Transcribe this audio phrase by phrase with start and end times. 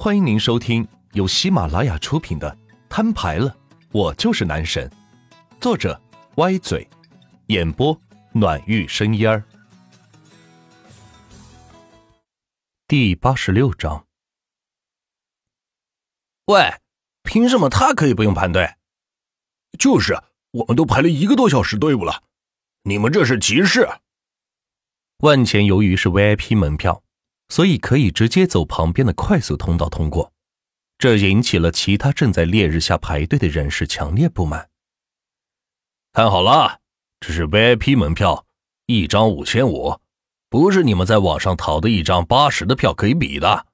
[0.00, 2.48] 欢迎您收听由喜马拉雅出品的
[2.88, 3.56] 《摊牌了，
[3.90, 4.88] 我就是男神》，
[5.60, 6.00] 作者
[6.36, 6.88] 歪嘴，
[7.48, 8.00] 演播
[8.32, 9.42] 暖玉生烟儿。
[12.86, 14.06] 第八十六章。
[16.44, 16.72] 喂，
[17.24, 18.76] 凭什么他可以不用排队？
[19.80, 20.16] 就是，
[20.52, 22.22] 我们都排了一个多小时队伍了，
[22.84, 23.88] 你们这是歧视。
[25.18, 27.02] 万钱由于是 VIP 门票。
[27.48, 30.32] 所以可以直接走旁边的快速通道通过，
[30.98, 34.68] 这引起了其他正在烈日下排队的人士强烈不满。
[36.12, 36.80] 看好了，
[37.20, 38.46] 这是 VIP 门票，
[38.86, 40.00] 一张五千五，
[40.48, 43.66] 不是你们在网上淘的一张八十的票可以比的。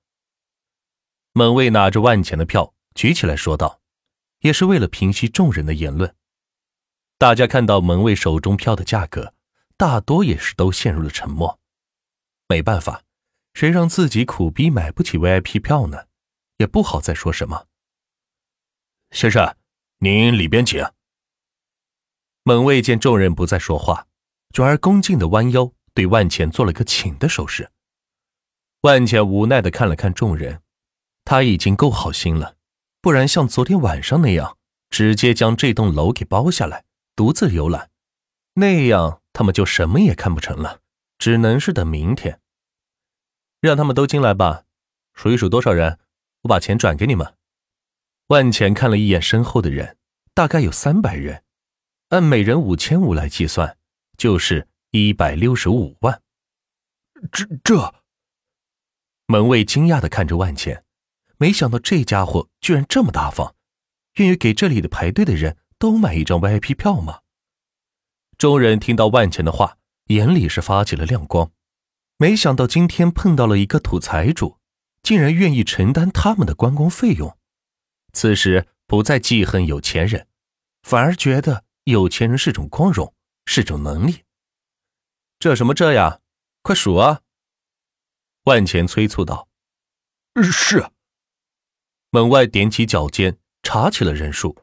[1.32, 3.80] 门卫拿着万钱的票举起来说道，
[4.40, 6.14] 也是为了平息众人的言论。
[7.18, 9.34] 大家看到门卫手中票的价格，
[9.76, 11.58] 大多也是都陷入了沉默。
[12.48, 13.02] 没办法。
[13.54, 16.06] 谁让自己苦逼买不起 VIP 票呢？
[16.58, 17.66] 也不好再说什么。
[19.12, 19.56] 先生，
[19.98, 20.84] 您里边请。
[22.42, 24.08] 门卫见众人不再说话，
[24.52, 27.70] 转而恭敬的弯腰对万钱做了个请的手势。
[28.82, 30.60] 万钱无奈的看了看众人，
[31.24, 32.56] 他已经够好心了，
[33.00, 34.58] 不然像昨天晚上那样
[34.90, 37.90] 直接将这栋楼给包下来，独自游览，
[38.54, 40.80] 那样他们就什么也看不成了，
[41.18, 42.40] 只能是等明天。
[43.66, 44.64] 让他们都进来吧，
[45.14, 45.98] 数一数多少人，
[46.42, 47.34] 我把钱转给你们。
[48.26, 49.96] 万钱看了一眼身后的人，
[50.34, 51.44] 大概有三百人，
[52.08, 53.78] 按每人五千五来计算，
[54.16, 56.22] 就是一百六十五万。
[57.32, 57.94] 这这，
[59.26, 60.84] 门卫惊讶的看着万钱，
[61.38, 63.54] 没想到这家伙居然这么大方，
[64.16, 67.20] 愿意给这里的排队的人都买一张 VIP 票吗？
[68.36, 69.78] 众人听到万钱的话，
[70.08, 71.50] 眼里是发起了亮光。
[72.16, 74.58] 没想到今天碰到了一个土财主，
[75.02, 77.36] 竟然愿意承担他们的观光费用。
[78.12, 80.28] 此时不再记恨有钱人，
[80.82, 83.12] 反而觉得有钱人是种光荣，
[83.46, 84.22] 是种能力。
[85.40, 86.20] 这什么这呀？
[86.62, 87.22] 快数啊！
[88.44, 89.48] 万钱催促道
[90.40, 90.90] ：“是。”
[92.10, 94.56] 门外踮起脚尖查起了人数，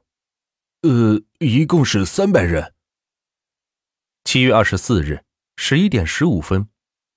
[0.84, 2.74] 呃，一共是三百人。
[4.24, 5.26] 七月二十四日
[5.58, 6.71] 十一点十五分。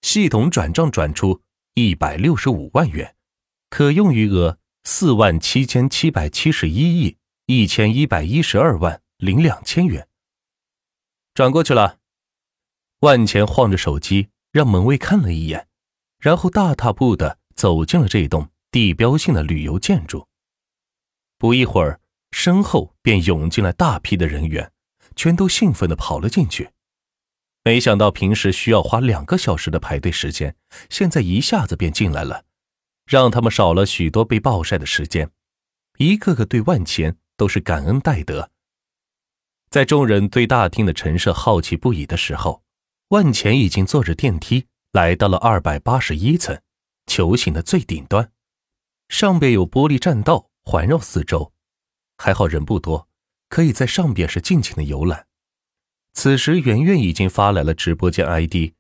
[0.05, 1.41] 系统转账转出
[1.73, 3.17] 一百六十五万元，
[3.71, 7.17] 可用余额四万七千七百七十一亿
[7.47, 10.07] 一千一百一十二万零两千元。
[11.33, 12.01] 转过去了。
[13.01, 15.69] 万钱晃着手机，让门卫看了一眼，
[16.19, 20.29] 然后大踏步的走进了这栋地标性的旅游建筑。
[21.39, 21.99] 不一会儿，
[22.31, 24.71] 身后便涌进来大批的人员，
[25.17, 26.74] 全都兴奋的跑了进去。
[27.65, 30.55] 没想到平时需要花两个小时的排队时间，
[30.91, 32.45] 现在一下子便进来了，
[33.07, 35.31] 让他们少了许多被暴晒的时间。
[35.97, 38.51] 一个个对万钱都是感恩戴德。
[39.71, 42.63] 在众人对大厅的陈设好奇不已的时候，
[43.09, 46.61] 万钱已经坐着电梯来到了二百八十一层
[47.07, 48.31] 球形的最顶端，
[49.09, 51.55] 上边有玻璃栈道环绕四周，
[52.19, 53.09] 还好人不多，
[53.49, 55.27] 可以在上边是尽情的游览。
[56.15, 58.73] 此时，圆圆已经发来了直播间 ID，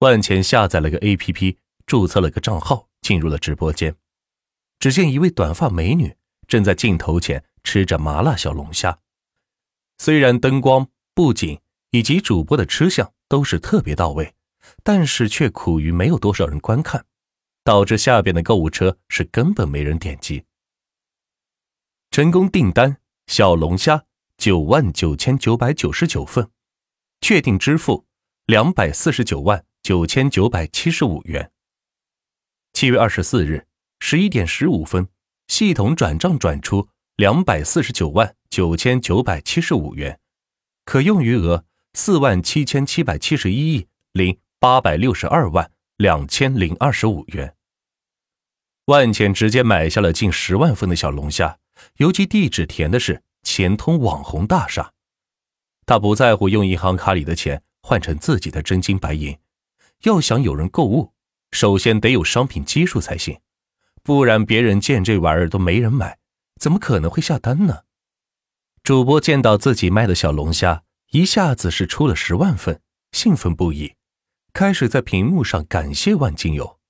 [0.00, 1.56] 万钱下载了个 APP，
[1.86, 3.94] 注册了个账号，进入了直播间。
[4.78, 6.14] 只见一位短发美女
[6.46, 8.98] 正在镜头前吃着麻辣小龙虾。
[9.96, 11.58] 虽然灯光、布景
[11.92, 14.34] 以及主播的吃相都是特别到位，
[14.82, 17.06] 但是却苦于没有多少人观看，
[17.64, 20.44] 导致下边的购物车是根本没人点击。
[22.10, 24.04] 成功订单：小龙虾
[24.36, 26.50] 九万九千九百九十九份。
[27.20, 28.06] 确定支付
[28.46, 31.50] 两百四十九万九千九百七十五元。
[32.72, 33.66] 七月二十四日
[34.00, 35.08] 十一点十五分，
[35.48, 40.20] 系统转账转出两百四十九万九千九百七十五元，
[40.84, 47.54] 可用余额四万七千七百七十一亿零八百六十二万两千零二十五元。
[48.84, 51.58] 万钱直接买下了近十万份的小龙虾，
[51.96, 54.92] 邮寄地址填的是前通网红大厦。
[55.86, 59.38] 他不在乎用银行卡里的钱换成自己的真金白银，
[60.02, 61.12] 要想有人购物，
[61.52, 63.38] 首先得有商品基数才行，
[64.02, 66.18] 不然别人见这玩意儿都没人买，
[66.60, 67.84] 怎么可能会下单呢？
[68.82, 72.80] 主播见到自己卖的小龙虾一下子是出了十万份，
[73.12, 73.94] 兴奋不已，
[74.52, 76.80] 开始在屏幕上感谢万金油。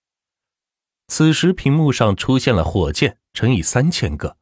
[1.08, 4.38] 此时屏幕上出现了火箭乘以三千个。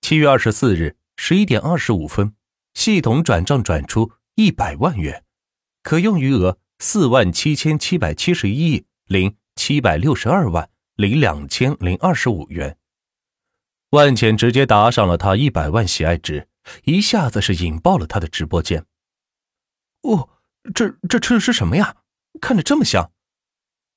[0.00, 2.34] 七月二十四日十一点二十五分。
[2.78, 5.24] 系统转账转出一百万元，
[5.82, 12.78] 可用余额四万七千七百七十一亿零七百六十二万零两千零二十五元。
[13.90, 16.46] 万钱直接打赏了他一百万喜爱值，
[16.84, 18.86] 一下子是引爆了他的直播间。
[20.02, 20.28] 哦，
[20.72, 21.96] 这这吃的是什么呀？
[22.40, 23.10] 看着这么香！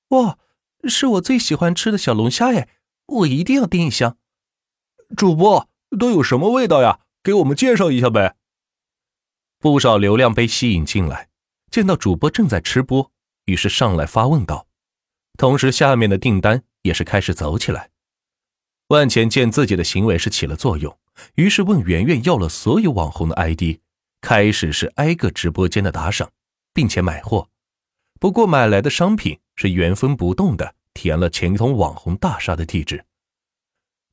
[0.07, 0.39] 哇，
[0.85, 2.67] 是我最喜欢吃的小龙虾哎，
[3.05, 4.17] 我一定要订一箱。
[5.15, 5.69] 主播
[5.99, 7.01] 都有什么味道呀？
[7.21, 8.37] 给我们介绍一下呗。
[9.61, 11.29] 不少流量被吸引进来，
[11.69, 13.11] 见到主播正在吃播，
[13.45, 14.65] 于是上来发问道。
[15.37, 17.91] 同时，下面的订单也是开始走起来。
[18.87, 20.97] 万钱见自己的行为是起了作用，
[21.35, 23.77] 于是问圆圆要了所有网红的 ID，
[24.19, 26.31] 开始是挨个直播间的打赏，
[26.73, 27.47] 并且买货。
[28.19, 33.05] 不过买来的商品是原封不动的填了前通网红大厦的地址。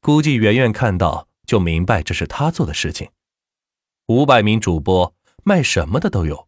[0.02, 3.08] 估计圆圆看到就明白这是他做的事情。
[4.08, 5.14] 五百名主播
[5.48, 6.46] 卖什么的都有，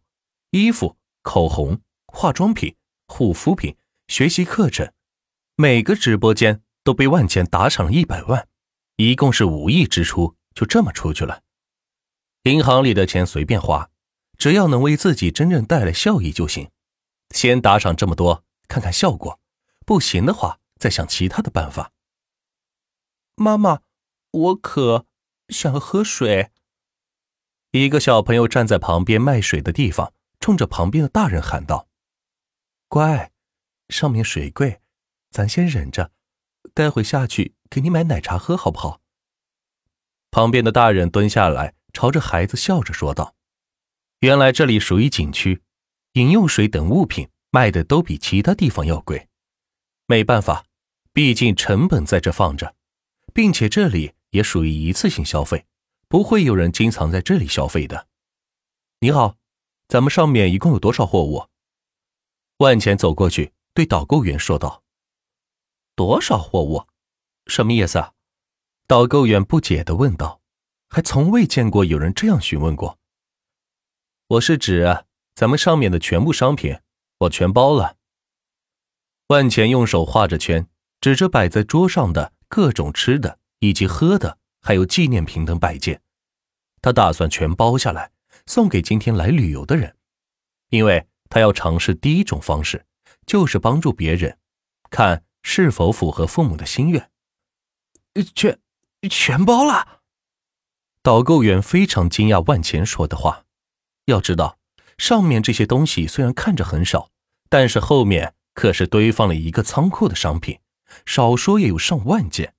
[0.51, 2.75] 衣服、口红、化妆品、
[3.07, 3.75] 护肤品、
[4.07, 4.93] 学习课程，
[5.55, 6.61] 每个直播间。
[6.83, 8.47] 都被万钱打赏了一百万，
[8.95, 11.43] 一共是五亿支出，就这么出去了。
[12.43, 13.91] 银行里的钱随便花，
[14.39, 16.71] 只要能为自己真正带来效益就行。
[17.35, 19.39] 先打赏这么多，看看效果，
[19.85, 21.91] 不行的话再想其他的办法。
[23.35, 23.81] 妈妈，
[24.31, 25.05] 我渴，
[25.49, 26.49] 想喝水。
[27.71, 31.87] 一个小朋友站在旁边卖水的地方，冲着旁边的大人喊道
[32.89, 33.31] ：“乖，
[33.87, 34.81] 上面水贵，
[35.29, 36.11] 咱先忍着。”
[36.73, 39.01] 待会下去给你买奶茶喝，好不好？
[40.31, 43.35] 旁边的大人蹲下来，朝着孩子笑着说道
[44.19, 45.61] ：“原来这里属于景区，
[46.13, 49.27] 饮用水等物品卖的都比其他地方要贵。
[50.07, 50.65] 没办法，
[51.13, 52.75] 毕竟成本在这放着，
[53.33, 55.65] 并且这里也属于一次性消费，
[56.11, 58.09] 不会有人经常在这里消费的。”
[58.99, 59.37] 你好，
[59.87, 61.47] 咱们上面一共有多少货物？
[62.57, 64.83] 万钱走过去对导购员说道。
[65.95, 66.85] 多少货物？
[67.47, 67.99] 什么意思？
[67.99, 68.11] 啊？
[68.87, 70.41] 导购员不解的问道。
[70.89, 72.99] 还从未见过有人这样询问过。
[74.27, 76.77] 我是指咱们上面的全部商品，
[77.19, 77.95] 我全包了。
[79.27, 80.67] 万钱用手画着圈，
[80.99, 86.01] 指着摆在桌上的各种吃的以及喝的，还有纪念品等摆件。
[86.81, 88.11] 他打算全包下来，
[88.45, 89.95] 送给今天来旅游的人，
[90.69, 92.85] 因为他要尝试第一种方式，
[93.25, 94.37] 就是帮助别人，
[94.89, 95.23] 看。
[95.43, 97.09] 是否符合父母的心愿？
[98.35, 98.59] 全
[99.09, 100.01] 全包了。
[101.01, 103.45] 导购员非常惊讶万钱说的话。
[104.05, 104.59] 要知道，
[104.99, 107.09] 上面这些东西虽然看着很少，
[107.49, 110.59] 但是后面可是堆放了一个仓库的商品，
[111.07, 112.53] 少说也有上万件，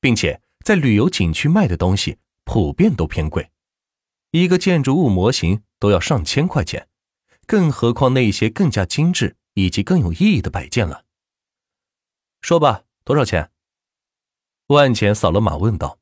[0.00, 3.52] 并且在旅游景区卖的东西普遍都偏贵，
[4.30, 6.88] 一个建筑物模型都要上千块钱，
[7.46, 11.04] 更何况那些更加精致以及更有意义的摆件了。
[12.40, 13.50] 说吧，多少钱？
[14.68, 15.98] 万钱扫了码问道：“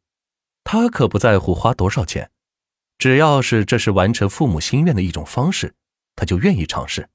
[0.63, 2.31] 他可不在乎花多少钱，
[2.99, 5.75] 只要是这是完成父母心愿的一种方式，
[6.15, 7.09] 他就愿意尝试。”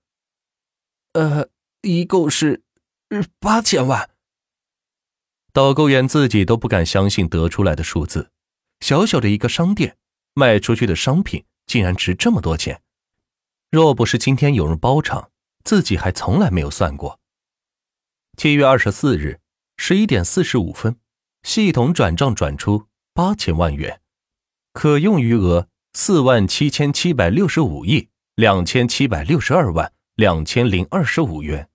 [1.14, 1.48] 呃，
[1.82, 2.64] 一共是
[3.40, 4.10] 八千万。
[5.58, 8.30] 导购员自己都不敢相信得出来的数字，
[8.80, 9.98] 小小的一个商店
[10.36, 12.84] 卖出去的商品竟然值这么多钱。
[13.72, 15.32] 若不是今天有人包场，
[15.64, 17.20] 自己还从来没有算过。
[18.38, 19.40] 七月二十四日
[19.78, 21.00] 十一点四十五分，
[21.42, 24.00] 系统转账转出八千万元，
[24.74, 31.68] 可用余额四万七千七百六十五亿两千七百六十二万两千零二十五元。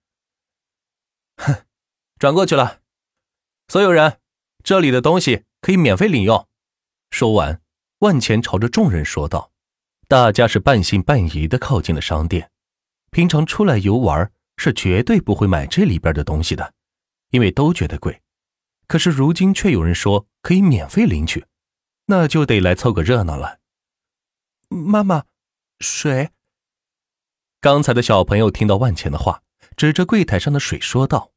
[1.39, 1.65] 哼，
[2.21, 2.82] 转过去了，
[3.69, 4.19] 所有人，
[4.63, 6.47] 这里的东西可以免费领用。
[7.11, 7.61] 说完，
[7.99, 9.53] 万钱朝着众人说道
[10.09, 12.51] ：“大家是半信半疑的靠近了商店，
[13.11, 16.75] 平常出来游玩。”是绝对不会买这里边的东西的，
[17.31, 18.21] 因为都觉得贵。
[18.87, 21.47] 可是如今却有人说可以免费领取，
[22.07, 23.59] 那就得来凑个热闹了。
[24.69, 25.25] 妈妈，
[25.81, 26.31] 水。
[27.61, 29.43] 刚才的小朋友听到万钱的话，
[29.75, 31.32] 指着柜台上的水说道。